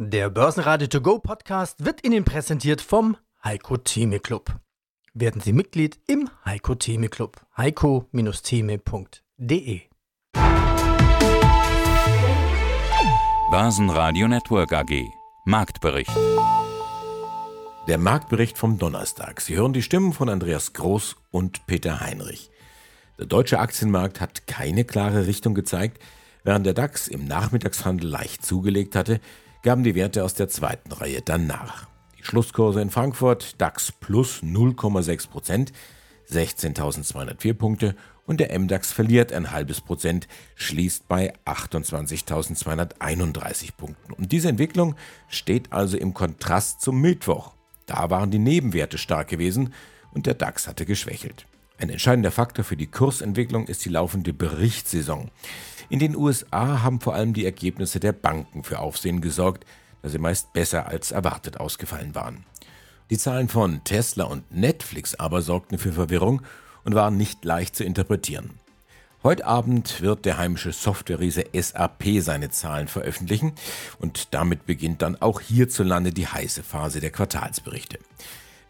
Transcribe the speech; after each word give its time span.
Der 0.00 0.30
Börsenradio 0.30 0.86
To 0.86 1.00
Go 1.00 1.18
Podcast 1.18 1.84
wird 1.84 2.06
Ihnen 2.06 2.24
präsentiert 2.24 2.80
vom 2.80 3.16
Heiko 3.42 3.78
Theme 3.78 4.20
Club. 4.20 4.54
Werden 5.12 5.40
Sie 5.40 5.52
Mitglied 5.52 5.98
im 6.06 6.30
Heiko 6.44 6.76
Theme 6.76 7.08
Club. 7.08 7.44
heiko-theme.de 7.56 9.80
Börsenradio 13.50 14.28
Network 14.28 14.72
AG 14.72 15.02
Marktbericht 15.44 16.16
Der 17.88 17.98
Marktbericht 17.98 18.56
vom 18.56 18.78
Donnerstag. 18.78 19.40
Sie 19.40 19.56
hören 19.56 19.72
die 19.72 19.82
Stimmen 19.82 20.12
von 20.12 20.28
Andreas 20.28 20.74
Groß 20.74 21.16
und 21.32 21.66
Peter 21.66 21.98
Heinrich. 21.98 22.52
Der 23.18 23.26
deutsche 23.26 23.58
Aktienmarkt 23.58 24.20
hat 24.20 24.46
keine 24.46 24.84
klare 24.84 25.26
Richtung 25.26 25.54
gezeigt. 25.54 26.00
Während 26.44 26.66
der 26.66 26.74
DAX 26.74 27.08
im 27.08 27.24
Nachmittagshandel 27.24 28.08
leicht 28.08 28.46
zugelegt 28.46 28.94
hatte, 28.94 29.18
gaben 29.62 29.84
die 29.84 29.94
Werte 29.94 30.24
aus 30.24 30.34
der 30.34 30.48
zweiten 30.48 30.90
Reihe 30.92 31.22
dann 31.22 31.46
nach. 31.46 31.86
Die 32.18 32.24
Schlusskurse 32.24 32.80
in 32.80 32.90
Frankfurt 32.90 33.60
DAX 33.60 33.92
plus 33.92 34.42
0,6 34.42 35.28
Prozent, 35.28 35.72
16.204 36.30 37.54
Punkte 37.54 37.94
und 38.26 38.40
der 38.40 38.58
MDAX 38.58 38.90
verliert 38.92 39.32
ein 39.32 39.52
halbes 39.52 39.80
Prozent, 39.80 40.28
schließt 40.54 41.08
bei 41.08 41.32
28.231 41.46 43.70
Punkten. 43.76 44.12
Und 44.12 44.32
diese 44.32 44.50
Entwicklung 44.50 44.96
steht 45.28 45.72
also 45.72 45.96
im 45.96 46.12
Kontrast 46.12 46.82
zum 46.82 47.00
Mittwoch. 47.00 47.54
Da 47.86 48.10
waren 48.10 48.30
die 48.30 48.38
Nebenwerte 48.38 48.98
stark 48.98 49.28
gewesen 49.28 49.72
und 50.12 50.26
der 50.26 50.34
DAX 50.34 50.68
hatte 50.68 50.84
geschwächelt. 50.84 51.46
Ein 51.80 51.90
entscheidender 51.90 52.32
Faktor 52.32 52.64
für 52.64 52.76
die 52.76 52.88
Kursentwicklung 52.88 53.68
ist 53.68 53.84
die 53.84 53.88
laufende 53.88 54.32
Berichtssaison. 54.32 55.30
In 55.88 56.00
den 56.00 56.16
USA 56.16 56.82
haben 56.82 57.00
vor 57.00 57.14
allem 57.14 57.34
die 57.34 57.44
Ergebnisse 57.44 58.00
der 58.00 58.12
Banken 58.12 58.64
für 58.64 58.80
Aufsehen 58.80 59.20
gesorgt, 59.20 59.64
da 60.02 60.08
sie 60.08 60.18
meist 60.18 60.52
besser 60.52 60.88
als 60.88 61.12
erwartet 61.12 61.60
ausgefallen 61.60 62.16
waren. 62.16 62.44
Die 63.10 63.16
Zahlen 63.16 63.48
von 63.48 63.84
Tesla 63.84 64.24
und 64.24 64.50
Netflix 64.50 65.14
aber 65.14 65.40
sorgten 65.40 65.78
für 65.78 65.92
Verwirrung 65.92 66.42
und 66.82 66.96
waren 66.96 67.16
nicht 67.16 67.44
leicht 67.44 67.76
zu 67.76 67.84
interpretieren. 67.84 68.58
Heute 69.22 69.46
Abend 69.46 70.00
wird 70.00 70.24
der 70.24 70.36
heimische 70.36 70.72
Software-Riese 70.72 71.44
SAP 71.52 72.20
seine 72.20 72.50
Zahlen 72.50 72.88
veröffentlichen 72.88 73.52
und 74.00 74.34
damit 74.34 74.66
beginnt 74.66 75.02
dann 75.02 75.14
auch 75.14 75.40
hierzulande 75.40 76.12
die 76.12 76.26
heiße 76.26 76.64
Phase 76.64 77.00
der 77.00 77.10
Quartalsberichte. 77.10 78.00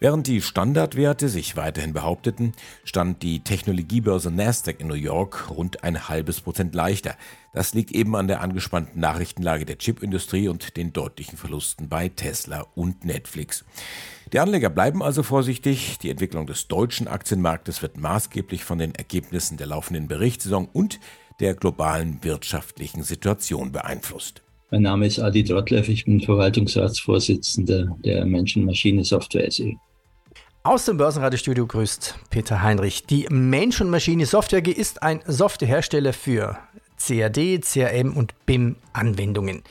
Während 0.00 0.28
die 0.28 0.42
Standardwerte 0.42 1.28
sich 1.28 1.56
weiterhin 1.56 1.92
behaupteten, 1.92 2.52
stand 2.84 3.24
die 3.24 3.40
Technologiebörse 3.40 4.30
Nasdaq 4.30 4.80
in 4.80 4.86
New 4.86 4.94
York 4.94 5.50
rund 5.50 5.82
ein 5.82 6.08
halbes 6.08 6.40
Prozent 6.40 6.72
leichter. 6.76 7.16
Das 7.52 7.74
liegt 7.74 7.90
eben 7.90 8.14
an 8.14 8.28
der 8.28 8.40
angespannten 8.40 9.00
Nachrichtenlage 9.00 9.64
der 9.64 9.76
Chipindustrie 9.76 10.46
und 10.46 10.76
den 10.76 10.92
deutlichen 10.92 11.36
Verlusten 11.36 11.88
bei 11.88 12.08
Tesla 12.08 12.64
und 12.76 13.04
Netflix. 13.04 13.64
Die 14.32 14.38
Anleger 14.38 14.70
bleiben 14.70 15.02
also 15.02 15.24
vorsichtig. 15.24 15.98
Die 15.98 16.10
Entwicklung 16.10 16.46
des 16.46 16.68
deutschen 16.68 17.08
Aktienmarktes 17.08 17.82
wird 17.82 17.96
maßgeblich 17.96 18.62
von 18.62 18.78
den 18.78 18.94
Ergebnissen 18.94 19.56
der 19.56 19.66
laufenden 19.66 20.06
Berichtssaison 20.06 20.68
und 20.72 21.00
der 21.40 21.54
globalen 21.54 22.22
wirtschaftlichen 22.22 23.02
Situation 23.02 23.72
beeinflusst. 23.72 24.42
Mein 24.70 24.82
Name 24.82 25.06
ist 25.06 25.18
Adi 25.18 25.42
Trottleff, 25.42 25.88
ich 25.88 26.04
bin 26.04 26.20
Verwaltungsratsvorsitzender 26.20 27.96
der 28.04 28.26
Menschen-Maschine-Software 28.26 29.50
SE. 29.50 29.72
Aus 30.68 30.84
dem 30.84 30.98
Börsenradiostudio 30.98 31.66
grüßt 31.66 32.18
Peter 32.28 32.60
Heinrich. 32.60 33.06
Die 33.06 33.26
Mensch- 33.30 33.80
und 33.80 33.88
Maschine 33.88 34.26
Software 34.26 34.60
G 34.60 34.70
ist 34.70 35.02
ein 35.02 35.22
Softwarehersteller 35.26 36.12
für 36.12 36.58
CAD, 37.02 37.62
CRM 37.62 38.14
und 38.14 38.34
BIM-Anwendungen. 38.44 39.62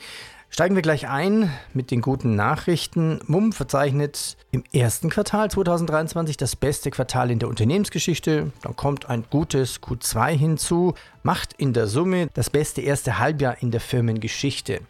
Steigen 0.50 0.74
wir 0.74 0.82
gleich 0.82 1.08
ein 1.08 1.52
mit 1.72 1.92
den 1.92 2.00
guten 2.00 2.34
Nachrichten. 2.34 3.20
MUM 3.28 3.52
verzeichnet 3.52 4.36
im 4.50 4.64
ersten 4.72 5.08
Quartal 5.08 5.48
2023 5.48 6.36
das 6.36 6.56
beste 6.56 6.90
Quartal 6.90 7.30
in 7.30 7.38
der 7.38 7.48
Unternehmensgeschichte. 7.48 8.50
Dann 8.62 8.74
kommt 8.74 9.08
ein 9.08 9.24
gutes 9.30 9.80
Q2 9.80 10.30
hinzu, 10.30 10.94
macht 11.22 11.52
in 11.52 11.74
der 11.74 11.86
Summe 11.86 12.26
das 12.34 12.50
beste 12.50 12.80
erste 12.80 13.20
Halbjahr 13.20 13.62
in 13.62 13.70
der 13.70 13.80
Firmengeschichte. 13.80 14.80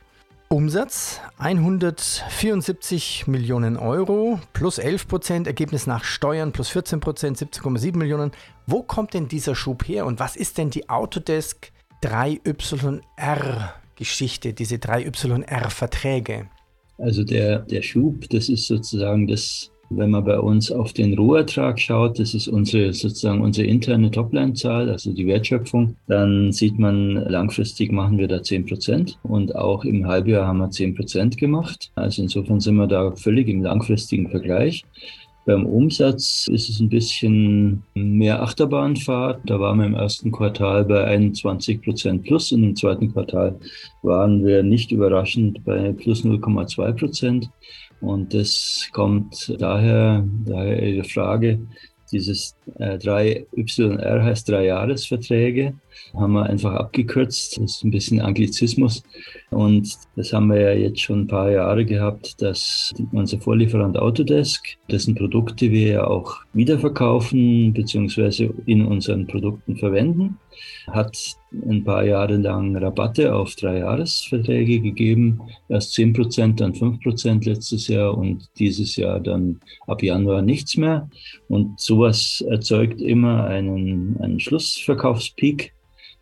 Umsatz 0.50 1.20
174 1.36 3.26
Millionen 3.26 3.76
Euro 3.76 4.40
plus 4.54 4.78
11 4.78 5.06
Prozent, 5.06 5.46
Ergebnis 5.46 5.86
nach 5.86 6.04
Steuern 6.04 6.52
plus 6.52 6.70
14 6.70 7.00
Prozent, 7.00 7.36
17,7 7.36 7.98
Millionen. 7.98 8.32
Wo 8.66 8.82
kommt 8.82 9.12
denn 9.12 9.28
dieser 9.28 9.54
Schub 9.54 9.86
her 9.86 10.06
und 10.06 10.20
was 10.20 10.36
ist 10.36 10.56
denn 10.56 10.70
die 10.70 10.88
Autodesk 10.88 11.70
3YR 12.02 13.68
Geschichte, 13.96 14.54
diese 14.54 14.76
3YR 14.76 15.68
Verträge? 15.68 16.48
Also 16.96 17.24
der, 17.24 17.58
der 17.58 17.82
Schub, 17.82 18.30
das 18.30 18.48
ist 18.48 18.68
sozusagen 18.68 19.26
das 19.26 19.70
wenn 19.90 20.10
man 20.10 20.24
bei 20.24 20.38
uns 20.38 20.70
auf 20.70 20.92
den 20.92 21.16
Rohertrag 21.16 21.80
schaut, 21.80 22.18
das 22.18 22.34
ist 22.34 22.48
unsere 22.48 22.92
sozusagen 22.92 23.40
unsere 23.40 23.66
interne 23.66 24.10
Topline-Zahl, 24.10 24.90
also 24.90 25.12
die 25.12 25.26
Wertschöpfung, 25.26 25.96
dann 26.06 26.52
sieht 26.52 26.78
man, 26.78 27.14
langfristig 27.14 27.92
machen 27.92 28.18
wir 28.18 28.28
da 28.28 28.42
10 28.42 28.66
Prozent 28.66 29.18
und 29.22 29.54
auch 29.56 29.84
im 29.84 30.06
Halbjahr 30.06 30.46
haben 30.46 30.58
wir 30.58 30.70
10 30.70 30.94
Prozent 30.94 31.38
gemacht. 31.38 31.90
Also 31.94 32.22
insofern 32.22 32.60
sind 32.60 32.76
wir 32.76 32.86
da 32.86 33.12
völlig 33.12 33.48
im 33.48 33.62
langfristigen 33.62 34.28
Vergleich. 34.28 34.84
Beim 35.48 35.64
Umsatz 35.64 36.46
ist 36.50 36.68
es 36.68 36.78
ein 36.78 36.90
bisschen 36.90 37.82
mehr 37.94 38.42
Achterbahnfahrt. 38.42 39.40
Da 39.46 39.58
waren 39.58 39.78
wir 39.78 39.86
im 39.86 39.94
ersten 39.94 40.30
Quartal 40.30 40.84
bei 40.84 41.02
21 41.02 41.80
Prozent 41.80 42.24
plus 42.24 42.52
und 42.52 42.64
im 42.64 42.76
zweiten 42.76 43.10
Quartal 43.10 43.58
waren 44.02 44.44
wir 44.44 44.62
nicht 44.62 44.92
überraschend 44.92 45.64
bei 45.64 45.94
plus 45.94 46.22
0,2 46.22 46.92
Prozent. 46.92 47.50
Und 48.02 48.34
das 48.34 48.90
kommt 48.92 49.56
daher, 49.58 50.22
daher 50.44 50.86
Ihre 50.86 51.04
Frage, 51.04 51.58
dieses 52.12 52.56
äh, 52.78 52.96
3YR 52.96 54.22
heißt 54.22 54.48
drei 54.48 54.66
Jahresverträge, 54.66 55.74
haben 56.14 56.32
wir 56.32 56.44
einfach 56.44 56.74
abgekürzt. 56.74 57.58
Das 57.58 57.76
ist 57.76 57.84
ein 57.84 57.90
bisschen 57.90 58.20
Anglizismus. 58.20 59.02
Und 59.50 59.96
das 60.16 60.32
haben 60.32 60.48
wir 60.48 60.60
ja 60.60 60.72
jetzt 60.72 61.00
schon 61.00 61.22
ein 61.22 61.26
paar 61.26 61.50
Jahre 61.50 61.84
gehabt, 61.84 62.40
dass 62.40 62.94
unser 63.12 63.40
Vorlieferant 63.40 63.98
Autodesk, 63.98 64.76
dessen 64.90 65.14
Produkte 65.14 65.70
wir 65.70 65.88
ja 65.88 66.06
auch 66.06 66.36
wiederverkaufen 66.52 67.72
bzw. 67.72 68.50
in 68.66 68.84
unseren 68.84 69.26
Produkten 69.26 69.76
verwenden, 69.76 70.38
hat 70.88 71.16
ein 71.52 71.84
paar 71.84 72.04
Jahre 72.04 72.36
lang 72.36 72.76
Rabatte 72.76 73.34
auf 73.34 73.54
Dreijahresverträge 73.54 74.80
gegeben. 74.80 75.40
Erst 75.68 75.94
10 75.94 76.12
Prozent, 76.12 76.60
dann 76.60 76.74
5 76.74 77.00
Prozent 77.00 77.46
letztes 77.46 77.88
Jahr 77.88 78.16
und 78.16 78.48
dieses 78.58 78.96
Jahr 78.96 79.20
dann 79.20 79.60
ab 79.86 80.02
Januar 80.02 80.42
nichts 80.42 80.76
mehr. 80.76 81.08
Und 81.48 81.80
sowas 81.80 82.44
erzeugt 82.48 83.00
immer 83.00 83.44
einen, 83.44 84.16
einen 84.20 84.40
Schlussverkaufspeak. 84.40 85.72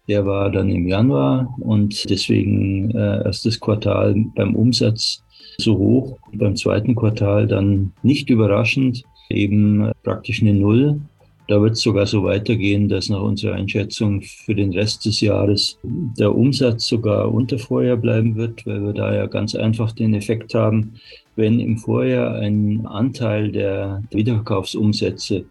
Der 0.09 0.25
war 0.25 0.51
dann 0.51 0.71
im 0.71 0.87
Januar 0.87 1.53
und 1.59 2.09
deswegen 2.09 2.93
äh, 2.93 3.25
erstes 3.25 3.59
Quartal 3.59 4.15
beim 4.37 4.55
Umsatz 4.55 5.23
so 5.59 5.77
hoch, 5.77 6.19
beim 6.33 6.55
zweiten 6.55 6.95
Quartal 6.95 7.47
dann 7.47 7.93
nicht 8.03 8.31
überraschend 8.31 9.03
eben 9.31 9.91
praktisch 10.05 10.43
eine 10.43 10.55
Null 10.55 11.01
da 11.49 11.61
wird 11.61 11.73
es 11.73 11.83
sogar 11.83 12.07
so 12.07 12.25
weitergehen, 12.25 12.89
dass 12.89 13.09
nach 13.09 13.21
unserer 13.21 13.55
Einschätzung 13.55 14.23
für 14.23 14.55
den 14.55 14.73
Rest 14.73 15.05
des 15.07 15.21
Jahres 15.21 15.79
der 15.83 16.35
Umsatz 16.35 16.89
sogar 16.89 17.33
unter 17.33 17.59
Vorjahr 17.59 17.97
bleiben 17.97 18.35
wird, 18.37 18.67
weil 18.67 18.85
wir 18.85 18.93
da 18.93 19.15
ja 19.15 19.27
ganz 19.27 19.55
einfach 19.55 19.93
den 19.93 20.15
Effekt 20.15 20.55
haben, 20.55 20.95
wenn 21.37 21.61
im 21.61 21.79
Vorjahr 21.79 22.35
ein 22.37 22.87
Anteil 22.87 23.53
der 23.53 24.03
Wiederverkaufsumsätze 24.11 25.45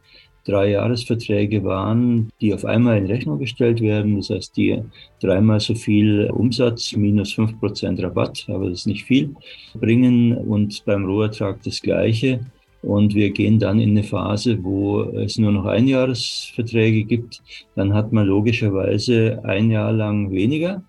drei 0.45 0.71
Jahresverträge 0.71 1.63
waren, 1.63 2.29
die 2.39 2.53
auf 2.53 2.65
einmal 2.65 2.97
in 2.97 3.07
Rechnung 3.07 3.39
gestellt 3.39 3.81
werden. 3.81 4.17
Das 4.17 4.29
heißt, 4.29 4.55
die 4.55 4.79
dreimal 5.19 5.59
so 5.59 5.73
viel 5.73 6.29
Umsatz 6.29 6.95
minus 6.95 7.33
fünf 7.33 7.59
Prozent 7.59 8.01
Rabatt, 8.01 8.45
aber 8.47 8.69
das 8.69 8.79
ist 8.79 8.87
nicht 8.87 9.05
viel, 9.05 9.35
bringen 9.73 10.37
und 10.37 10.85
beim 10.85 11.05
Rohertrag 11.05 11.63
das 11.63 11.81
Gleiche 11.81 12.41
und 12.85 13.15
wir 13.15 13.31
gehen 13.31 13.57
dann 13.57 13.79
in 13.79 13.91
eine 13.91 14.03
Phase, 14.03 14.63
wo 14.63 15.01
es 15.01 15.39
nur 15.39 15.51
noch 15.51 15.65
Einjahresverträge 15.65 17.03
gibt. 17.03 17.41
Dann 17.75 17.95
hat 17.95 18.13
man 18.13 18.27
logischerweise 18.27 19.39
ein 19.43 19.71
Jahr 19.71 19.91
lang 19.91 20.29
weniger. 20.31 20.83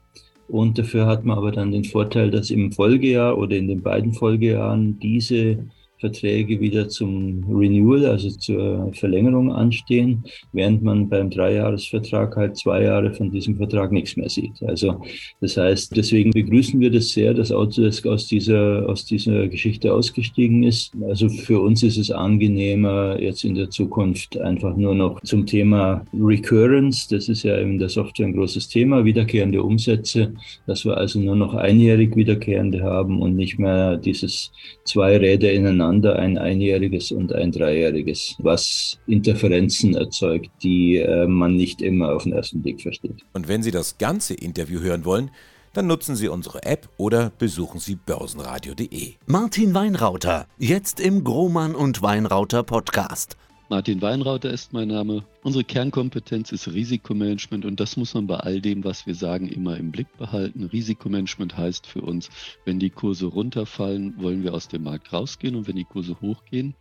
Und 0.48 0.78
dafür 0.78 1.06
hat 1.06 1.24
man 1.24 1.38
aber 1.38 1.52
dann 1.52 1.72
den 1.72 1.84
Vorteil, 1.84 2.30
dass 2.30 2.50
im 2.50 2.70
Folgejahr 2.70 3.38
oder 3.38 3.56
in 3.56 3.68
den 3.68 3.82
beiden 3.82 4.12
Folgejahren 4.12 4.98
diese 5.00 5.58
Verträge 5.98 6.60
wieder 6.60 6.88
zum 6.88 7.44
Renewal, 7.50 8.04
also 8.06 8.30
zur 8.30 8.92
Verlängerung 8.92 9.52
anstehen, 9.52 10.24
während 10.52 10.82
man 10.82 11.08
beim 11.08 11.30
Dreijahresvertrag 11.30 12.36
halt 12.36 12.56
zwei 12.56 12.82
Jahre 12.82 13.14
von 13.14 13.30
diesem 13.30 13.56
Vertrag 13.56 13.92
nichts 13.92 14.16
mehr 14.16 14.28
sieht. 14.28 14.62
Also 14.62 15.02
das 15.40 15.56
heißt, 15.56 15.96
deswegen 15.96 16.32
begrüßen 16.32 16.78
wir 16.80 16.90
das 16.90 17.08
sehr, 17.10 17.32
dass 17.32 17.50
Autodesk 17.50 18.06
aus 18.06 18.26
dieser, 18.26 18.86
aus 18.88 19.06
dieser 19.06 19.48
Geschichte 19.48 19.92
ausgestiegen 19.92 20.64
ist. 20.64 20.92
Also 21.08 21.28
für 21.28 21.60
uns 21.60 21.82
ist 21.82 21.96
es 21.96 22.10
angenehmer, 22.10 23.18
jetzt 23.20 23.44
in 23.44 23.54
der 23.54 23.70
Zukunft 23.70 24.38
einfach 24.38 24.76
nur 24.76 24.94
noch 24.94 25.20
zum 25.22 25.46
Thema 25.46 26.04
Recurrence, 26.12 27.08
das 27.08 27.28
ist 27.28 27.42
ja 27.42 27.56
in 27.56 27.78
der 27.78 27.88
Software 27.88 28.26
ein 28.26 28.34
großes 28.34 28.68
Thema, 28.68 29.04
wiederkehrende 29.04 29.62
Umsätze, 29.62 30.34
dass 30.66 30.84
wir 30.84 30.96
also 30.96 31.18
nur 31.20 31.36
noch 31.36 31.54
einjährig 31.54 32.14
wiederkehrende 32.16 32.82
haben 32.82 33.22
und 33.22 33.34
nicht 33.34 33.58
mehr 33.58 33.96
dieses 33.96 34.52
zwei 34.84 35.16
Räder 35.16 35.52
ineinander 35.52 35.85
hintereinander 35.90 36.18
ein 36.18 36.38
einjähriges 36.38 37.12
und 37.12 37.32
ein 37.32 37.52
dreijähriges, 37.52 38.34
was 38.38 38.98
Interferenzen 39.06 39.94
erzeugt, 39.94 40.50
die 40.62 40.96
äh, 40.96 41.26
man 41.26 41.54
nicht 41.54 41.82
immer 41.82 42.14
auf 42.14 42.24
den 42.24 42.32
ersten 42.32 42.62
Blick 42.62 42.80
versteht. 42.80 43.22
Und 43.32 43.48
wenn 43.48 43.62
Sie 43.62 43.70
das 43.70 43.98
ganze 43.98 44.34
Interview 44.34 44.80
hören 44.80 45.04
wollen, 45.04 45.30
dann 45.72 45.86
nutzen 45.86 46.16
Sie 46.16 46.28
unsere 46.28 46.62
App 46.62 46.88
oder 46.96 47.30
besuchen 47.38 47.80
Sie 47.80 47.96
börsenradio.de. 47.96 49.14
Martin 49.26 49.74
Weinrauter, 49.74 50.46
jetzt 50.58 51.00
im 51.00 51.22
Grohmann 51.22 51.74
und 51.74 52.00
Weinrauter 52.02 52.62
Podcast. 52.62 53.36
Martin 53.68 54.00
Weinrauter 54.00 54.50
ist 54.50 54.72
mein 54.72 54.86
Name. 54.86 55.24
Unsere 55.42 55.64
Kernkompetenz 55.64 56.52
ist 56.52 56.68
Risikomanagement 56.68 57.64
und 57.64 57.80
das 57.80 57.96
muss 57.96 58.14
man 58.14 58.28
bei 58.28 58.36
all 58.36 58.60
dem, 58.60 58.84
was 58.84 59.08
wir 59.08 59.16
sagen, 59.16 59.48
immer 59.48 59.76
im 59.76 59.90
Blick 59.90 60.06
behalten. 60.16 60.62
Risikomanagement 60.62 61.56
heißt 61.56 61.84
für 61.84 62.02
uns, 62.02 62.30
wenn 62.64 62.78
die 62.78 62.90
Kurse 62.90 63.26
runterfallen, 63.26 64.22
wollen 64.22 64.44
wir 64.44 64.54
aus 64.54 64.68
dem 64.68 64.84
Markt 64.84 65.12
rausgehen 65.12 65.56
und 65.56 65.66
wenn 65.66 65.74
die 65.74 65.84
Kurse 65.84 66.20
hochgehen, 66.20 66.76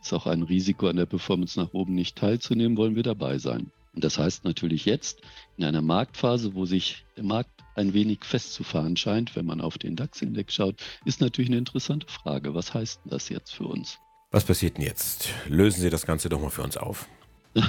ist 0.00 0.14
auch 0.14 0.26
ein 0.26 0.42
Risiko 0.42 0.88
an 0.88 0.96
der 0.96 1.04
Performance 1.04 1.60
nach 1.60 1.74
oben 1.74 1.94
nicht 1.94 2.16
teilzunehmen, 2.16 2.78
wollen 2.78 2.96
wir 2.96 3.02
dabei 3.02 3.36
sein. 3.36 3.70
Und 3.94 4.02
das 4.02 4.16
heißt 4.16 4.46
natürlich 4.46 4.86
jetzt 4.86 5.20
in 5.58 5.64
einer 5.64 5.82
Marktphase, 5.82 6.54
wo 6.54 6.64
sich 6.64 7.04
der 7.14 7.24
Markt 7.24 7.50
ein 7.74 7.92
wenig 7.92 8.24
festzufahren 8.24 8.96
scheint, 8.96 9.36
wenn 9.36 9.44
man 9.44 9.60
auf 9.60 9.76
den 9.76 9.96
DAX-Index 9.96 10.54
schaut, 10.54 10.76
ist 11.04 11.20
natürlich 11.20 11.50
eine 11.50 11.58
interessante 11.58 12.06
Frage. 12.08 12.54
Was 12.54 12.72
heißt 12.72 13.02
das 13.04 13.28
jetzt 13.28 13.50
für 13.50 13.64
uns? 13.66 13.98
Was 14.32 14.44
passiert 14.44 14.78
denn 14.78 14.84
jetzt? 14.86 15.28
Lösen 15.46 15.82
Sie 15.82 15.90
das 15.90 16.06
Ganze 16.06 16.30
doch 16.30 16.40
mal 16.40 16.48
für 16.48 16.62
uns 16.62 16.78
auf. 16.78 17.06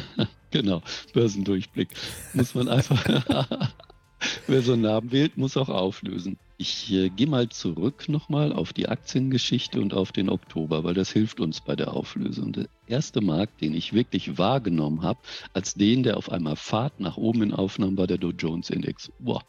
genau, 0.52 0.82
Börsendurchblick. 1.14 1.90
Muss 2.34 2.56
man 2.56 2.70
einfach, 2.70 3.04
wer 4.48 4.62
so 4.62 4.72
einen 4.72 4.84
Namen 4.84 5.12
wählt, 5.12 5.36
muss 5.36 5.58
auch 5.58 5.68
auflösen. 5.68 6.38
Ich 6.58 6.94
äh, 6.94 7.10
gehe 7.10 7.28
mal 7.28 7.50
zurück 7.50 8.08
nochmal 8.08 8.54
auf 8.54 8.72
die 8.72 8.88
Aktiengeschichte 8.88 9.82
und 9.82 9.94
auf 9.94 10.14
den 10.14 10.30
Oktober, 10.30 10.86
weil 10.86 10.94
das 10.94 11.12
hilft 11.12 11.42
uns 11.42 11.60
bei 11.60 11.76
der 11.76 11.94
Auflösung. 11.94 12.54
Der 12.54 12.68
erste 12.88 13.20
Markt, 13.20 13.60
den 13.60 13.74
ich 13.74 13.92
wirklich 13.92 14.38
wahrgenommen 14.38 15.02
habe, 15.02 15.20
als 15.52 15.74
den, 15.74 16.04
der 16.04 16.16
auf 16.16 16.32
einmal 16.32 16.56
Fahrt 16.56 17.02
nach 17.02 17.18
oben 17.18 17.42
in 17.42 17.54
aufnahm, 17.54 17.98
war 17.98 18.08
der 18.08 18.18
Dow 18.20 18.32
Jones 18.32 18.70
Index. 18.70 19.12
Boah, 19.20 19.44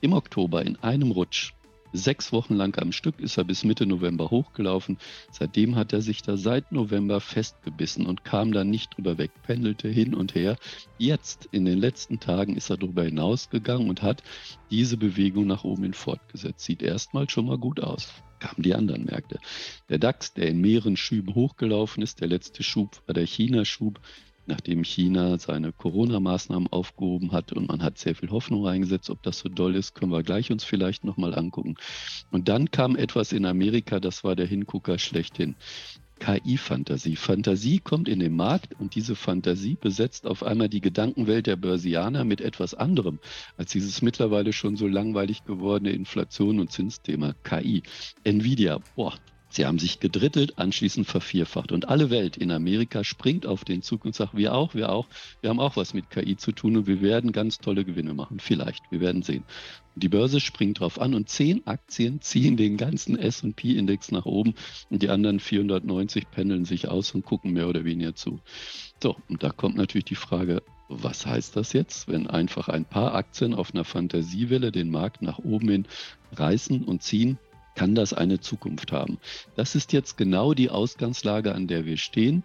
im 0.00 0.14
Oktober 0.14 0.64
in 0.66 0.74
einem 0.82 1.12
Rutsch 1.12 1.52
Sechs 1.96 2.30
Wochen 2.30 2.54
lang 2.54 2.78
am 2.78 2.92
Stück 2.92 3.20
ist 3.20 3.38
er 3.38 3.44
bis 3.44 3.64
Mitte 3.64 3.86
November 3.86 4.30
hochgelaufen. 4.30 4.98
Seitdem 5.30 5.76
hat 5.76 5.94
er 5.94 6.02
sich 6.02 6.20
da 6.22 6.36
seit 6.36 6.70
November 6.70 7.20
festgebissen 7.20 8.04
und 8.04 8.22
kam 8.22 8.52
da 8.52 8.64
nicht 8.64 8.96
drüber 8.96 9.16
weg, 9.16 9.30
pendelte 9.42 9.88
hin 9.88 10.14
und 10.14 10.34
her. 10.34 10.58
Jetzt, 10.98 11.48
in 11.52 11.64
den 11.64 11.78
letzten 11.78 12.20
Tagen, 12.20 12.54
ist 12.54 12.68
er 12.68 12.76
darüber 12.76 13.04
hinausgegangen 13.04 13.88
und 13.88 14.02
hat 14.02 14.22
diese 14.70 14.98
Bewegung 14.98 15.46
nach 15.46 15.64
oben 15.64 15.84
hin 15.84 15.94
fortgesetzt. 15.94 16.60
Sieht 16.60 16.82
erstmal 16.82 17.30
schon 17.30 17.46
mal 17.46 17.58
gut 17.58 17.80
aus 17.80 18.12
kamen 18.38 18.62
die 18.62 18.74
anderen 18.74 19.06
Märkte. 19.06 19.38
Der 19.88 19.98
DAX, 19.98 20.34
der 20.34 20.48
in 20.48 20.60
mehreren 20.60 20.98
Schüben 20.98 21.34
hochgelaufen 21.34 22.02
ist, 22.02 22.20
der 22.20 22.28
letzte 22.28 22.62
Schub 22.62 23.00
war 23.06 23.14
der 23.14 23.26
China-Schub, 23.26 23.98
nachdem 24.48 24.84
China 24.84 25.38
seine 25.38 25.72
Corona-Maßnahmen 25.72 26.68
aufgehoben 26.68 27.32
hat 27.32 27.52
und 27.52 27.68
man 27.68 27.82
hat 27.82 27.98
sehr 27.98 28.14
viel 28.14 28.30
Hoffnung 28.30 28.64
reingesetzt. 28.64 29.10
Ob 29.10 29.22
das 29.22 29.38
so 29.40 29.48
doll 29.48 29.74
ist, 29.74 29.94
können 29.94 30.12
wir 30.12 30.22
gleich 30.22 30.50
uns 30.50 30.64
vielleicht 30.64 31.04
nochmal 31.04 31.34
angucken. 31.34 31.76
Und 32.30 32.48
dann 32.48 32.70
kam 32.70 32.96
etwas 32.96 33.32
in 33.32 33.46
Amerika, 33.46 34.00
das 34.00 34.24
war 34.24 34.36
der 34.36 34.46
Hingucker 34.46 34.98
schlechthin. 34.98 35.56
KI-Fantasie. 36.18 37.16
Fantasie 37.16 37.78
kommt 37.78 38.08
in 38.08 38.20
den 38.20 38.34
Markt 38.34 38.74
und 38.80 38.94
diese 38.94 39.14
Fantasie 39.14 39.76
besetzt 39.78 40.26
auf 40.26 40.42
einmal 40.42 40.68
die 40.68 40.80
Gedankenwelt 40.80 41.46
der 41.46 41.56
Börsianer 41.56 42.24
mit 42.24 42.40
etwas 42.40 42.74
anderem 42.74 43.18
als 43.56 43.72
dieses 43.72 44.00
mittlerweile 44.02 44.52
schon 44.52 44.76
so 44.76 44.86
langweilig 44.86 45.44
gewordene 45.44 45.90
Inflation- 45.92 46.60
und 46.60 46.72
Zinsthema 46.72 47.34
KI. 47.42 47.82
Nvidia, 48.24 48.80
boah, 48.94 49.14
Sie 49.48 49.64
haben 49.64 49.78
sich 49.78 50.00
gedrittelt, 50.00 50.58
anschließend 50.58 51.06
vervierfacht. 51.06 51.72
Und 51.72 51.88
alle 51.88 52.10
Welt 52.10 52.36
in 52.36 52.50
Amerika 52.50 53.04
springt 53.04 53.46
auf 53.46 53.64
den 53.64 53.82
Zug 53.82 54.04
und 54.04 54.14
sagt, 54.14 54.36
wir 54.36 54.54
auch, 54.54 54.74
wir 54.74 54.90
auch, 54.90 55.06
wir 55.40 55.50
haben 55.50 55.60
auch 55.60 55.76
was 55.76 55.94
mit 55.94 56.10
KI 56.10 56.36
zu 56.36 56.52
tun 56.52 56.76
und 56.76 56.86
wir 56.86 57.00
werden 57.00 57.32
ganz 57.32 57.58
tolle 57.58 57.84
Gewinne 57.84 58.12
machen. 58.12 58.40
Vielleicht, 58.40 58.82
wir 58.90 59.00
werden 59.00 59.22
sehen. 59.22 59.44
Die 59.94 60.10
Börse 60.10 60.40
springt 60.40 60.80
drauf 60.80 61.00
an 61.00 61.14
und 61.14 61.30
zehn 61.30 61.66
Aktien 61.66 62.20
ziehen 62.20 62.58
den 62.58 62.76
ganzen 62.76 63.16
SP-Index 63.16 64.12
nach 64.12 64.26
oben 64.26 64.54
und 64.90 65.02
die 65.02 65.08
anderen 65.08 65.40
490 65.40 66.30
pendeln 66.30 66.66
sich 66.66 66.88
aus 66.88 67.12
und 67.12 67.24
gucken 67.24 67.52
mehr 67.52 67.68
oder 67.68 67.84
weniger 67.84 68.14
zu. 68.14 68.40
So, 69.02 69.16
und 69.28 69.42
da 69.42 69.50
kommt 69.50 69.76
natürlich 69.76 70.04
die 70.04 70.14
Frage, 70.14 70.62
was 70.88 71.26
heißt 71.26 71.56
das 71.56 71.72
jetzt, 71.72 72.08
wenn 72.08 72.26
einfach 72.26 72.68
ein 72.68 72.84
paar 72.84 73.14
Aktien 73.14 73.54
auf 73.54 73.74
einer 73.74 73.84
Fantasiewelle 73.84 74.70
den 74.70 74.90
Markt 74.90 75.22
nach 75.22 75.38
oben 75.38 75.68
hin 75.70 75.86
reißen 76.32 76.84
und 76.84 77.02
ziehen? 77.02 77.38
Kann 77.76 77.94
das 77.94 78.12
eine 78.12 78.40
Zukunft 78.40 78.90
haben? 78.90 79.18
Das 79.54 79.76
ist 79.76 79.92
jetzt 79.92 80.16
genau 80.16 80.54
die 80.54 80.70
Ausgangslage, 80.70 81.54
an 81.54 81.68
der 81.68 81.84
wir 81.84 81.96
stehen. 81.96 82.42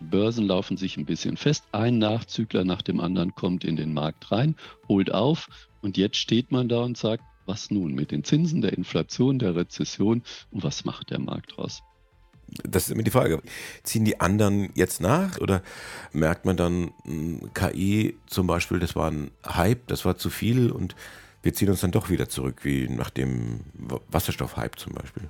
Die 0.00 0.04
Börsen 0.06 0.46
laufen 0.46 0.76
sich 0.76 0.96
ein 0.96 1.04
bisschen 1.04 1.36
fest. 1.36 1.64
Ein 1.72 1.98
Nachzügler 1.98 2.64
nach 2.64 2.80
dem 2.80 3.00
anderen 3.00 3.34
kommt 3.34 3.64
in 3.64 3.76
den 3.76 3.92
Markt 3.92 4.32
rein, 4.32 4.54
holt 4.88 5.12
auf 5.12 5.48
und 5.82 5.96
jetzt 5.96 6.16
steht 6.16 6.50
man 6.52 6.68
da 6.68 6.80
und 6.82 6.96
sagt, 6.96 7.24
was 7.46 7.70
nun 7.70 7.94
mit 7.94 8.10
den 8.10 8.24
Zinsen, 8.24 8.60
der 8.60 8.74
Inflation, 8.74 9.38
der 9.38 9.56
Rezession 9.56 10.22
und 10.50 10.62
was 10.62 10.84
macht 10.84 11.10
der 11.10 11.18
Markt 11.18 11.56
draus? 11.56 11.82
Das 12.62 12.84
ist 12.84 12.90
immer 12.92 13.02
die 13.02 13.10
Frage. 13.10 13.42
Ziehen 13.82 14.04
die 14.04 14.20
anderen 14.20 14.70
jetzt 14.74 15.00
nach 15.00 15.38
oder 15.38 15.62
merkt 16.12 16.46
man 16.46 16.56
dann, 16.56 16.92
hm, 17.04 17.50
KI 17.52 18.16
zum 18.26 18.46
Beispiel, 18.46 18.78
das 18.78 18.96
war 18.96 19.10
ein 19.10 19.30
Hype, 19.46 19.86
das 19.88 20.04
war 20.04 20.16
zu 20.16 20.30
viel 20.30 20.70
und 20.70 20.94
wir 21.42 21.54
ziehen 21.54 21.68
uns 21.70 21.80
dann 21.80 21.92
doch 21.92 22.10
wieder 22.10 22.28
zurück, 22.28 22.64
wie 22.64 22.88
nach 22.88 23.10
dem 23.10 23.60
Wasserstoff-Hype 24.10 24.78
zum 24.78 24.94
Beispiel. 24.94 25.28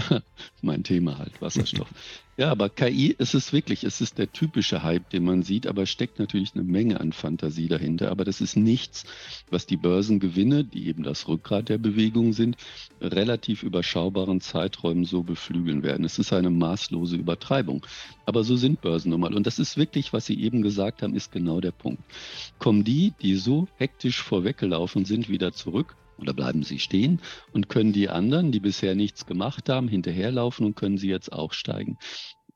mein 0.62 0.84
Thema 0.84 1.18
halt, 1.18 1.40
Wasserstoff. 1.40 1.88
ja, 2.36 2.50
aber 2.50 2.68
KI 2.68 3.14
ist 3.18 3.34
es 3.34 3.52
wirklich, 3.52 3.84
es 3.84 4.00
ist 4.00 4.18
der 4.18 4.32
typische 4.32 4.82
Hype, 4.82 5.10
den 5.10 5.24
man 5.24 5.42
sieht, 5.42 5.66
aber 5.66 5.86
steckt 5.86 6.18
natürlich 6.18 6.54
eine 6.54 6.64
Menge 6.64 7.00
an 7.00 7.12
Fantasie 7.12 7.68
dahinter. 7.68 8.10
Aber 8.10 8.24
das 8.24 8.40
ist 8.40 8.56
nichts, 8.56 9.04
was 9.50 9.66
die 9.66 9.76
Börsengewinne, 9.76 10.64
die 10.64 10.88
eben 10.88 11.02
das 11.02 11.28
Rückgrat 11.28 11.68
der 11.68 11.78
Bewegung 11.78 12.32
sind, 12.32 12.56
relativ 13.00 13.62
überschaubaren 13.62 14.40
Zeiträumen 14.40 15.04
so 15.04 15.22
beflügeln 15.22 15.82
werden. 15.82 16.04
Es 16.04 16.18
ist 16.18 16.32
eine 16.32 16.50
maßlose 16.50 17.16
Übertreibung. 17.16 17.84
Aber 18.26 18.44
so 18.44 18.56
sind 18.56 18.80
Börsen 18.80 19.10
nun 19.10 19.20
mal. 19.20 19.34
Und 19.34 19.46
das 19.46 19.58
ist 19.58 19.76
wirklich, 19.76 20.12
was 20.12 20.26
Sie 20.26 20.40
eben 20.40 20.62
gesagt 20.62 21.02
haben, 21.02 21.14
ist 21.14 21.32
genau 21.32 21.60
der 21.60 21.72
Punkt. 21.72 22.02
Kommen 22.58 22.84
die, 22.84 23.14
die 23.22 23.36
so 23.36 23.68
hektisch 23.76 24.22
vorweggelaufen 24.22 25.04
sind, 25.04 25.28
wieder 25.28 25.52
zurück? 25.52 25.96
Oder 26.18 26.34
bleiben 26.34 26.62
sie 26.62 26.78
stehen 26.78 27.20
und 27.52 27.68
können 27.68 27.92
die 27.92 28.08
anderen, 28.08 28.52
die 28.52 28.60
bisher 28.60 28.94
nichts 28.94 29.26
gemacht 29.26 29.68
haben, 29.68 29.88
hinterherlaufen 29.88 30.66
und 30.66 30.76
können 30.76 30.98
sie 30.98 31.08
jetzt 31.08 31.32
auch 31.32 31.52
steigen. 31.52 31.98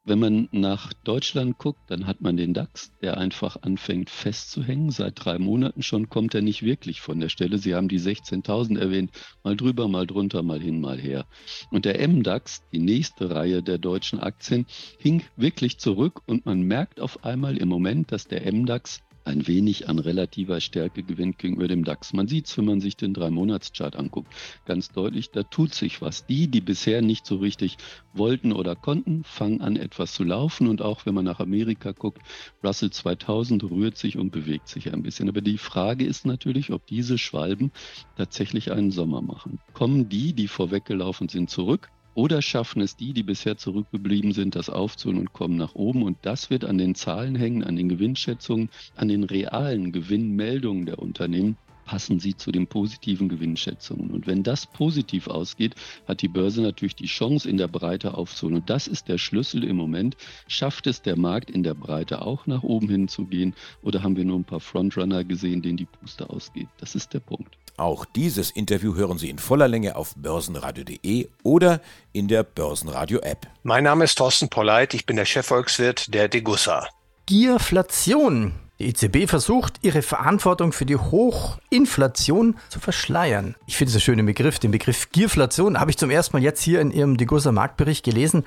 Wenn 0.04 0.18
man 0.18 0.48
nach 0.50 0.92
Deutschland 1.04 1.58
guckt, 1.58 1.78
dann 1.86 2.08
hat 2.08 2.20
man 2.20 2.36
den 2.36 2.54
DAX, 2.54 2.90
der 3.02 3.18
einfach 3.18 3.62
anfängt 3.62 4.10
festzuhängen. 4.10 4.90
Seit 4.90 5.24
drei 5.24 5.38
Monaten 5.38 5.84
schon 5.84 6.08
kommt 6.08 6.34
er 6.34 6.42
nicht 6.42 6.64
wirklich 6.64 7.00
von 7.00 7.20
der 7.20 7.28
Stelle. 7.28 7.56
Sie 7.58 7.76
haben 7.76 7.86
die 7.86 8.00
16.000 8.00 8.80
erwähnt, 8.80 9.12
mal 9.44 9.56
drüber, 9.56 9.86
mal 9.86 10.08
drunter, 10.08 10.42
mal 10.42 10.60
hin, 10.60 10.80
mal 10.80 10.98
her. 10.98 11.24
Und 11.70 11.84
der 11.84 12.06
MDAX, 12.08 12.64
die 12.72 12.80
nächste 12.80 13.30
Reihe 13.30 13.62
der 13.62 13.78
deutschen 13.78 14.18
Aktien, 14.18 14.66
hing 14.98 15.22
wirklich 15.36 15.78
zurück 15.78 16.22
und 16.26 16.46
man 16.46 16.62
merkt 16.62 16.98
auf 16.98 17.24
einmal 17.24 17.56
im 17.56 17.68
Moment, 17.68 18.10
dass 18.10 18.26
der 18.26 18.52
MDAX 18.52 19.02
ein 19.24 19.46
wenig 19.46 19.88
an 19.88 19.98
relativer 19.98 20.60
Stärke 20.60 21.02
gewinnt 21.02 21.38
gegenüber 21.38 21.68
dem 21.68 21.84
DAX. 21.84 22.12
Man 22.12 22.28
sieht 22.28 22.46
es, 22.46 22.58
wenn 22.58 22.64
man 22.64 22.80
sich 22.80 22.96
den 22.96 23.14
Drei-Monats-Chart 23.14 23.96
anguckt, 23.96 24.32
ganz 24.64 24.90
deutlich, 24.90 25.30
da 25.30 25.42
tut 25.42 25.74
sich 25.74 26.02
was. 26.02 26.26
Die, 26.26 26.48
die 26.48 26.60
bisher 26.60 27.02
nicht 27.02 27.26
so 27.26 27.36
richtig 27.36 27.76
wollten 28.12 28.52
oder 28.52 28.74
konnten, 28.74 29.24
fangen 29.24 29.60
an 29.60 29.76
etwas 29.76 30.12
zu 30.14 30.24
laufen 30.24 30.66
und 30.66 30.82
auch 30.82 31.06
wenn 31.06 31.14
man 31.14 31.24
nach 31.24 31.40
Amerika 31.40 31.92
guckt, 31.92 32.20
Russell 32.62 32.90
2000 32.90 33.64
rührt 33.64 33.96
sich 33.96 34.18
und 34.18 34.30
bewegt 34.30 34.68
sich 34.68 34.92
ein 34.92 35.02
bisschen. 35.02 35.28
Aber 35.28 35.40
die 35.40 35.58
Frage 35.58 36.04
ist 36.04 36.26
natürlich, 36.26 36.72
ob 36.72 36.86
diese 36.86 37.18
Schwalben 37.18 37.72
tatsächlich 38.16 38.72
einen 38.72 38.90
Sommer 38.90 39.22
machen. 39.22 39.60
Kommen 39.72 40.08
die, 40.08 40.32
die 40.32 40.48
vorweggelaufen 40.48 41.28
sind, 41.28 41.50
zurück? 41.50 41.90
Oder 42.14 42.42
schaffen 42.42 42.82
es 42.82 42.96
die, 42.96 43.14
die 43.14 43.22
bisher 43.22 43.56
zurückgeblieben 43.56 44.32
sind, 44.32 44.54
das 44.54 44.68
aufzuholen 44.68 45.18
und 45.18 45.32
kommen 45.32 45.56
nach 45.56 45.74
oben. 45.74 46.02
Und 46.02 46.18
das 46.22 46.50
wird 46.50 46.64
an 46.64 46.76
den 46.76 46.94
Zahlen 46.94 47.34
hängen, 47.34 47.64
an 47.64 47.76
den 47.76 47.88
Gewinnschätzungen, 47.88 48.68
an 48.96 49.08
den 49.08 49.24
realen 49.24 49.92
Gewinnmeldungen 49.92 50.84
der 50.84 50.98
Unternehmen. 50.98 51.56
passen 51.84 52.20
sie 52.20 52.36
zu 52.36 52.52
den 52.52 52.66
positiven 52.66 53.28
Gewinnschätzungen. 53.28 54.10
Und 54.10 54.26
wenn 54.26 54.42
das 54.42 54.66
positiv 54.66 55.28
ausgeht, 55.28 55.74
hat 56.06 56.22
die 56.22 56.28
Börse 56.28 56.62
natürlich 56.62 56.94
die 56.94 57.06
Chance, 57.06 57.48
in 57.48 57.56
der 57.56 57.68
Breite 57.68 58.14
aufzuholen. 58.14 58.58
Und 58.58 58.70
das 58.70 58.86
ist 58.86 59.08
der 59.08 59.18
Schlüssel 59.18 59.64
im 59.64 59.76
Moment. 59.76 60.16
Schafft 60.46 60.86
es 60.86 61.02
der 61.02 61.16
Markt 61.16 61.50
in 61.50 61.62
der 61.62 61.74
Breite 61.74 62.22
auch 62.22 62.46
nach 62.46 62.62
oben 62.62 62.88
hin 62.88 63.08
zu 63.08 63.26
gehen? 63.26 63.54
Oder 63.82 64.02
haben 64.02 64.16
wir 64.16 64.24
nur 64.24 64.38
ein 64.38 64.44
paar 64.44 64.60
Frontrunner 64.60 65.24
gesehen, 65.24 65.62
denen 65.62 65.76
die 65.76 65.86
Puste 65.86 66.30
ausgeht? 66.30 66.68
Das 66.78 66.94
ist 66.94 67.12
der 67.14 67.20
Punkt. 67.20 67.58
Auch 67.76 68.04
dieses 68.04 68.50
Interview 68.50 68.94
hören 68.94 69.18
Sie 69.18 69.30
in 69.30 69.38
voller 69.38 69.68
Länge 69.68 69.96
auf 69.96 70.14
börsenradio.de 70.16 71.28
oder 71.42 71.80
in 72.12 72.28
der 72.28 72.42
Börsenradio-App. 72.42 73.46
Mein 73.62 73.84
Name 73.84 74.04
ist 74.04 74.16
Thorsten 74.18 74.48
Polleit, 74.48 74.94
ich 74.94 75.06
bin 75.06 75.16
der 75.16 75.24
Chefvolkswirt 75.24 76.12
der 76.12 76.28
Degussa. 76.28 76.86
Gierflation. 77.26 78.52
Die 78.78 78.88
EZB 78.88 79.28
versucht, 79.28 79.74
ihre 79.82 80.02
Verantwortung 80.02 80.72
für 80.72 80.84
die 80.84 80.96
Hochinflation 80.96 82.56
zu 82.68 82.80
verschleiern. 82.80 83.54
Ich 83.66 83.76
finde 83.76 83.90
es 83.90 83.94
einen 83.94 84.00
schönen 84.00 84.26
Begriff. 84.26 84.58
Den 84.58 84.72
Begriff 84.72 85.10
Gierflation 85.12 85.78
habe 85.78 85.90
ich 85.90 85.98
zum 85.98 86.10
ersten 86.10 86.36
Mal 86.36 86.42
jetzt 86.42 86.62
hier 86.62 86.80
in 86.80 86.90
Ihrem 86.90 87.16
Degussa 87.16 87.52
Marktbericht 87.52 88.04
gelesen. 88.04 88.44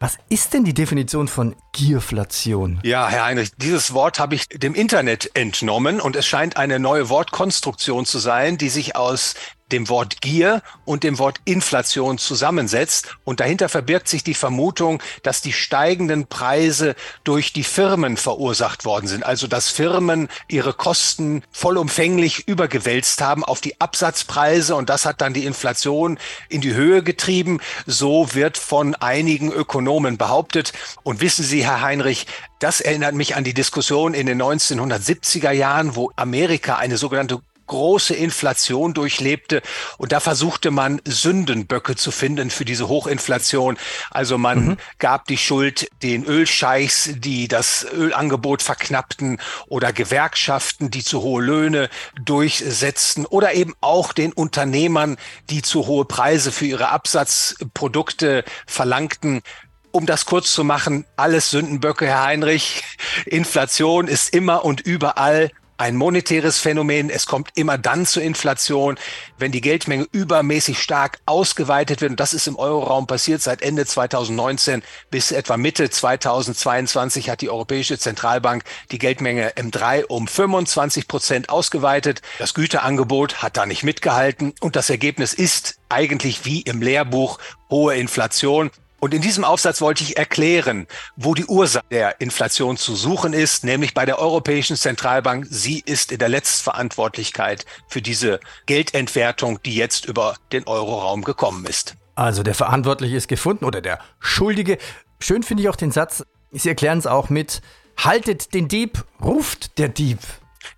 Was 0.00 0.16
ist 0.28 0.54
denn 0.54 0.62
die 0.62 0.74
Definition 0.74 1.26
von 1.26 1.56
Gierflation? 1.72 2.78
Ja, 2.84 3.08
Herr 3.08 3.24
Heinrich, 3.24 3.50
dieses 3.56 3.92
Wort 3.94 4.20
habe 4.20 4.36
ich 4.36 4.46
dem 4.48 4.76
Internet 4.76 5.32
entnommen 5.34 6.00
und 6.00 6.14
es 6.14 6.24
scheint 6.24 6.56
eine 6.56 6.78
neue 6.78 7.08
Wortkonstruktion 7.08 8.06
zu 8.06 8.20
sein, 8.20 8.58
die 8.58 8.68
sich 8.68 8.94
aus 8.94 9.34
dem 9.72 9.88
Wort 9.88 10.20
Gier 10.20 10.62
und 10.84 11.04
dem 11.04 11.18
Wort 11.18 11.38
Inflation 11.44 12.18
zusammensetzt. 12.18 13.16
Und 13.24 13.40
dahinter 13.40 13.68
verbirgt 13.68 14.08
sich 14.08 14.24
die 14.24 14.34
Vermutung, 14.34 15.02
dass 15.22 15.42
die 15.42 15.52
steigenden 15.52 16.26
Preise 16.26 16.94
durch 17.24 17.52
die 17.52 17.64
Firmen 17.64 18.16
verursacht 18.16 18.84
worden 18.84 19.06
sind. 19.06 19.24
Also 19.24 19.46
dass 19.46 19.68
Firmen 19.68 20.28
ihre 20.48 20.72
Kosten 20.72 21.42
vollumfänglich 21.52 22.48
übergewälzt 22.48 23.20
haben 23.20 23.44
auf 23.44 23.60
die 23.60 23.80
Absatzpreise 23.80 24.74
und 24.74 24.88
das 24.88 25.04
hat 25.04 25.20
dann 25.20 25.34
die 25.34 25.44
Inflation 25.44 26.18
in 26.48 26.60
die 26.60 26.74
Höhe 26.74 27.02
getrieben. 27.02 27.60
So 27.86 28.34
wird 28.34 28.58
von 28.58 28.94
einigen 28.94 29.52
Ökonomen 29.52 30.18
behauptet. 30.18 30.72
Und 31.02 31.20
wissen 31.20 31.44
Sie, 31.44 31.64
Herr 31.64 31.82
Heinrich, 31.82 32.26
das 32.58 32.80
erinnert 32.80 33.14
mich 33.14 33.36
an 33.36 33.44
die 33.44 33.54
Diskussion 33.54 34.14
in 34.14 34.26
den 34.26 34.42
1970er 34.42 35.52
Jahren, 35.52 35.94
wo 35.94 36.10
Amerika 36.16 36.76
eine 36.76 36.96
sogenannte 36.96 37.40
große 37.68 38.14
Inflation 38.14 38.94
durchlebte. 38.94 39.62
Und 39.96 40.12
da 40.12 40.20
versuchte 40.20 40.70
man 40.70 41.00
Sündenböcke 41.04 41.94
zu 41.94 42.10
finden 42.10 42.50
für 42.50 42.64
diese 42.64 42.88
Hochinflation. 42.88 43.78
Also 44.10 44.38
man 44.38 44.64
mhm. 44.64 44.76
gab 44.98 45.26
die 45.26 45.38
Schuld 45.38 45.88
den 46.02 46.24
Ölscheichs, 46.24 47.10
die 47.16 47.46
das 47.46 47.86
Ölangebot 47.92 48.62
verknappten 48.62 49.38
oder 49.68 49.92
Gewerkschaften, 49.92 50.90
die 50.90 51.04
zu 51.04 51.22
hohe 51.22 51.42
Löhne 51.42 51.88
durchsetzten 52.24 53.26
oder 53.26 53.54
eben 53.54 53.74
auch 53.80 54.12
den 54.12 54.32
Unternehmern, 54.32 55.16
die 55.50 55.62
zu 55.62 55.86
hohe 55.86 56.04
Preise 56.04 56.50
für 56.50 56.66
ihre 56.66 56.88
Absatzprodukte 56.88 58.44
verlangten. 58.66 59.42
Um 59.90 60.06
das 60.06 60.26
kurz 60.26 60.52
zu 60.52 60.64
machen, 60.64 61.06
alles 61.16 61.50
Sündenböcke, 61.50 62.06
Herr 62.06 62.24
Heinrich. 62.24 62.84
Inflation 63.24 64.06
ist 64.06 64.34
immer 64.34 64.64
und 64.64 64.80
überall 64.80 65.50
ein 65.78 65.96
monetäres 65.96 66.58
Phänomen. 66.58 67.08
Es 67.08 67.26
kommt 67.26 67.50
immer 67.54 67.78
dann 67.78 68.04
zur 68.04 68.22
Inflation, 68.22 68.98
wenn 69.38 69.52
die 69.52 69.60
Geldmenge 69.60 70.06
übermäßig 70.12 70.82
stark 70.82 71.20
ausgeweitet 71.24 72.00
wird. 72.00 72.10
Und 72.10 72.20
das 72.20 72.34
ist 72.34 72.48
im 72.48 72.56
Euroraum 72.56 73.06
passiert 73.06 73.40
seit 73.40 73.62
Ende 73.62 73.86
2019 73.86 74.82
bis 75.10 75.32
etwa 75.32 75.56
Mitte 75.56 75.88
2022 75.88 77.30
hat 77.30 77.40
die 77.40 77.50
Europäische 77.50 77.98
Zentralbank 77.98 78.64
die 78.90 78.98
Geldmenge 78.98 79.50
M3 79.50 80.04
um 80.04 80.26
25 80.26 81.08
Prozent 81.08 81.48
ausgeweitet. 81.48 82.22
Das 82.38 82.54
Güterangebot 82.54 83.42
hat 83.42 83.56
da 83.56 83.64
nicht 83.64 83.84
mitgehalten. 83.84 84.54
Und 84.60 84.76
das 84.76 84.90
Ergebnis 84.90 85.32
ist 85.32 85.78
eigentlich 85.88 86.44
wie 86.44 86.60
im 86.62 86.82
Lehrbuch 86.82 87.38
hohe 87.70 87.96
Inflation. 87.96 88.70
Und 89.00 89.14
in 89.14 89.22
diesem 89.22 89.44
Aufsatz 89.44 89.80
wollte 89.80 90.02
ich 90.02 90.16
erklären, 90.16 90.86
wo 91.16 91.34
die 91.34 91.46
Ursache 91.46 91.84
der 91.90 92.20
Inflation 92.20 92.76
zu 92.76 92.96
suchen 92.96 93.32
ist, 93.32 93.64
nämlich 93.64 93.94
bei 93.94 94.04
der 94.04 94.18
Europäischen 94.18 94.76
Zentralbank. 94.76 95.46
Sie 95.48 95.80
ist 95.80 96.10
in 96.10 96.18
der 96.18 96.28
Letztverantwortlichkeit 96.28 97.64
für 97.86 98.02
diese 98.02 98.40
Geldentwertung, 98.66 99.62
die 99.62 99.76
jetzt 99.76 100.04
über 100.04 100.36
den 100.52 100.66
Euroraum 100.66 101.22
gekommen 101.22 101.64
ist. 101.66 101.94
Also 102.16 102.42
der 102.42 102.54
Verantwortliche 102.54 103.16
ist 103.16 103.28
gefunden 103.28 103.64
oder 103.64 103.80
der 103.80 104.00
Schuldige. 104.18 104.78
Schön 105.20 105.44
finde 105.44 105.62
ich 105.62 105.68
auch 105.68 105.76
den 105.76 105.92
Satz, 105.92 106.24
Sie 106.50 106.68
erklären 106.68 106.98
es 106.98 107.06
auch 107.06 107.28
mit, 107.28 107.60
haltet 107.98 108.54
den 108.54 108.68
Dieb, 108.68 109.04
ruft 109.22 109.78
der 109.78 109.88
Dieb. 109.88 110.18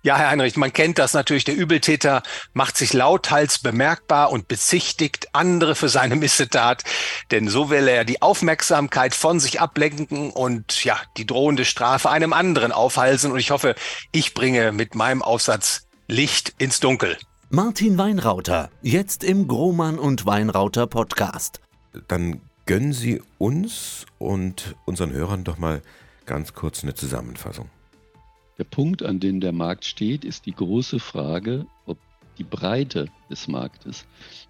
Ja, 0.03 0.17
Herr 0.17 0.29
Heinrich, 0.29 0.57
man 0.57 0.73
kennt 0.73 0.97
das 0.99 1.13
natürlich. 1.13 1.43
Der 1.43 1.55
Übeltäter 1.55 2.23
macht 2.53 2.77
sich 2.77 2.93
lauthals 2.93 3.59
bemerkbar 3.59 4.31
und 4.31 4.47
bezichtigt 4.47 5.27
andere 5.33 5.75
für 5.75 5.89
seine 5.89 6.15
Missetat. 6.15 6.83
Denn 7.31 7.47
so 7.47 7.69
will 7.69 7.87
er 7.87 8.05
die 8.05 8.21
Aufmerksamkeit 8.21 9.15
von 9.15 9.39
sich 9.39 9.61
ablenken 9.61 10.31
und 10.31 10.83
ja, 10.83 10.99
die 11.17 11.25
drohende 11.25 11.65
Strafe 11.65 12.09
einem 12.09 12.33
anderen 12.33 12.71
aufhalsen. 12.71 13.31
Und 13.31 13.39
ich 13.39 13.51
hoffe, 13.51 13.75
ich 14.11 14.33
bringe 14.33 14.71
mit 14.71 14.95
meinem 14.95 15.21
Aufsatz 15.21 15.87
Licht 16.07 16.53
ins 16.57 16.79
Dunkel. 16.79 17.17
Martin 17.49 17.97
Weinrauter, 17.97 18.69
jetzt 18.81 19.23
im 19.23 19.47
Grohmann 19.47 19.99
und 19.99 20.25
Weinrauter 20.25 20.87
Podcast. 20.87 21.59
Dann 22.07 22.41
gönnen 22.65 22.93
Sie 22.93 23.21
uns 23.37 24.05
und 24.17 24.75
unseren 24.85 25.11
Hörern 25.11 25.43
doch 25.43 25.57
mal 25.57 25.81
ganz 26.25 26.53
kurz 26.53 26.83
eine 26.83 26.93
Zusammenfassung. 26.93 27.69
Der 28.61 28.65
Punkt, 28.65 29.01
an 29.01 29.19
dem 29.19 29.39
der 29.39 29.53
Markt 29.53 29.85
steht, 29.85 30.23
ist 30.23 30.45
die 30.45 30.53
große 30.53 30.99
Frage, 30.99 31.65
ob 31.87 31.97
die 32.37 32.43
Breite 32.43 33.07
des 33.27 33.47
Marktes, 33.47 34.05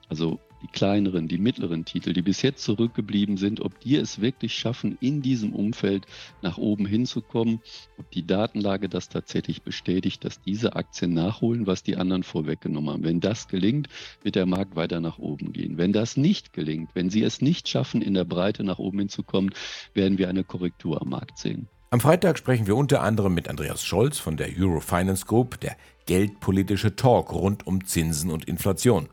also 0.09 0.37
die 0.61 0.67
kleineren, 0.67 1.29
die 1.29 1.37
mittleren 1.37 1.85
Titel, 1.85 2.11
die 2.11 2.21
bis 2.21 2.41
jetzt 2.41 2.61
zurückgeblieben 2.61 3.37
sind, 3.37 3.61
ob 3.61 3.79
die 3.79 3.95
es 3.95 4.19
wirklich 4.19 4.53
schaffen, 4.53 4.97
in 4.99 5.21
diesem 5.21 5.55
Umfeld 5.55 6.07
nach 6.41 6.57
oben 6.57 6.85
hinzukommen, 6.85 7.61
ob 7.97 8.11
die 8.11 8.27
Datenlage 8.27 8.89
das 8.89 9.07
tatsächlich 9.07 9.61
bestätigt, 9.61 10.25
dass 10.25 10.41
diese 10.41 10.75
Aktien 10.75 11.13
nachholen, 11.13 11.65
was 11.65 11.81
die 11.81 11.95
anderen 11.95 12.23
vorweggenommen 12.23 12.89
haben. 12.89 13.03
Wenn 13.05 13.21
das 13.21 13.47
gelingt, 13.47 13.87
wird 14.23 14.35
der 14.35 14.45
Markt 14.45 14.75
weiter 14.75 14.99
nach 14.99 15.19
oben 15.19 15.53
gehen. 15.53 15.77
Wenn 15.77 15.93
das 15.93 16.17
nicht 16.17 16.51
gelingt, 16.51 16.89
wenn 16.95 17.09
sie 17.09 17.23
es 17.23 17.39
nicht 17.39 17.69
schaffen, 17.69 18.01
in 18.01 18.13
der 18.13 18.25
Breite 18.25 18.65
nach 18.65 18.77
oben 18.77 18.99
hinzukommen, 18.99 19.53
werden 19.93 20.17
wir 20.17 20.27
eine 20.27 20.43
Korrektur 20.43 21.01
am 21.01 21.11
Markt 21.11 21.37
sehen. 21.37 21.69
Am 21.93 21.99
Freitag 21.99 22.37
sprechen 22.37 22.67
wir 22.67 22.77
unter 22.77 23.01
anderem 23.01 23.33
mit 23.33 23.49
Andreas 23.49 23.83
Scholz 23.83 24.17
von 24.17 24.37
der 24.37 24.47
Eurofinance 24.57 25.25
Group, 25.25 25.59
der 25.59 25.75
geldpolitische 26.05 26.95
Talk 26.95 27.33
rund 27.33 27.67
um 27.67 27.85
Zinsen 27.85 28.31
und 28.31 28.45
Inflation. 28.45 29.09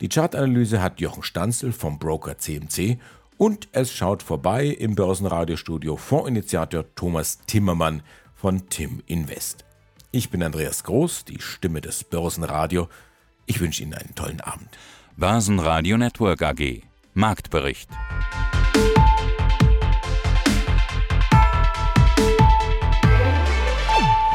Die 0.00 0.08
Chartanalyse 0.08 0.80
hat 0.80 0.98
Jochen 0.98 1.22
Stanzel 1.22 1.72
vom 1.72 1.98
Broker 1.98 2.38
CMC 2.38 2.98
und 3.36 3.68
es 3.72 3.92
schaut 3.92 4.22
vorbei 4.22 4.64
im 4.68 4.94
Börsenradiostudio 4.94 5.96
Fondsinitiator 5.96 6.86
Thomas 6.94 7.40
Timmermann 7.46 8.02
von 8.34 8.66
Tim 8.70 9.02
Invest. 9.04 9.66
Ich 10.10 10.30
bin 10.30 10.42
Andreas 10.42 10.84
Groß, 10.84 11.26
die 11.26 11.42
Stimme 11.42 11.82
des 11.82 12.02
Börsenradio. 12.02 12.88
Ich 13.44 13.60
wünsche 13.60 13.82
Ihnen 13.82 13.92
einen 13.92 14.14
tollen 14.14 14.40
Abend. 14.40 14.70
Börsenradio 15.18 15.98
Network 15.98 16.40
AG 16.40 16.80
Marktbericht. 17.12 17.90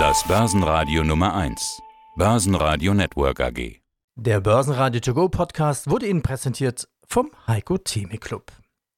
Das 0.01 0.27
Börsenradio 0.27 1.03
Nummer 1.03 1.36
1. 1.36 1.79
Börsenradio 2.15 2.96
Network 2.96 3.39
AG. 3.39 3.81
Der 4.15 4.41
Börsenradio 4.41 5.00
To 5.00 5.13
Go 5.13 5.29
Podcast 5.29 5.91
wurde 5.91 6.08
Ihnen 6.08 6.24
präsentiert 6.24 6.89
vom 7.05 7.29
Heiko 7.46 7.77
Theme 7.77 8.17
Club. 8.17 8.51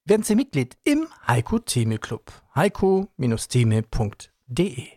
Werden 0.05 0.23
Sie 0.23 0.33
Mitglied 0.33 0.77
im 0.85 1.09
Heiko 1.27 1.59
Theme 1.59 1.97
Club. 1.97 2.31
heiko-theme.de 2.55 4.87